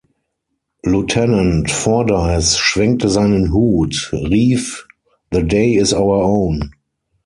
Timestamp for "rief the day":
4.13-5.75